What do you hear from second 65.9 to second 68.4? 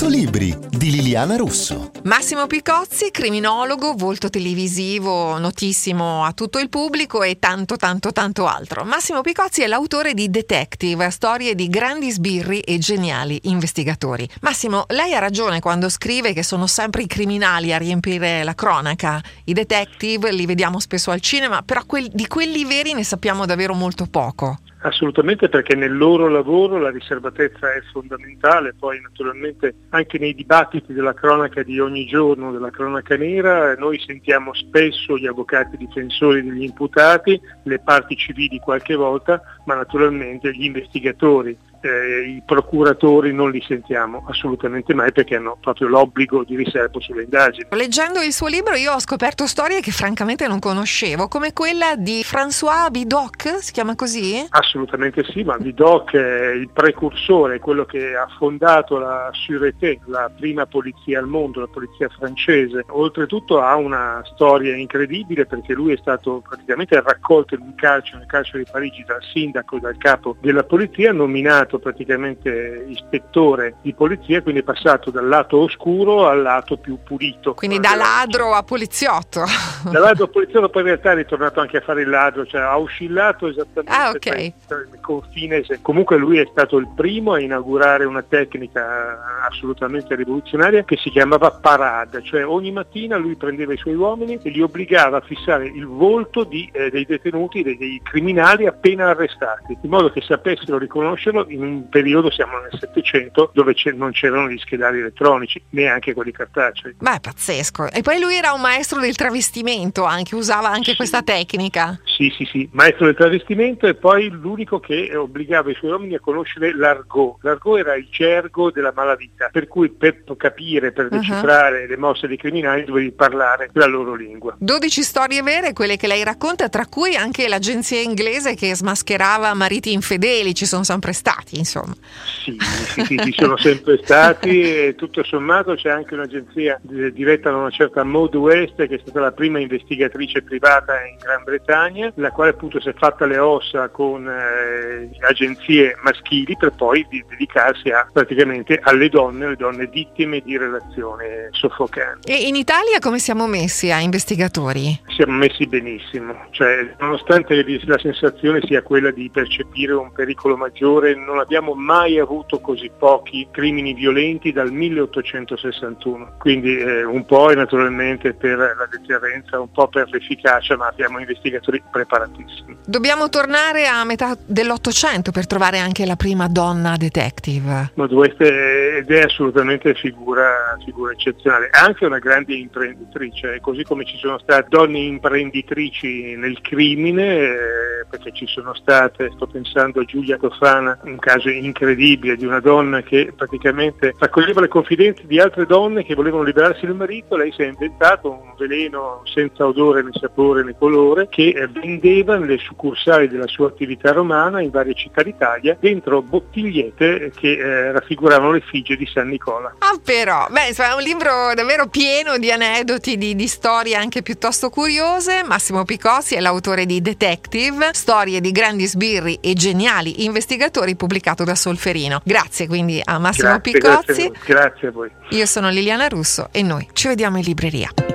è stato praticamente raccolto in un carcere, nel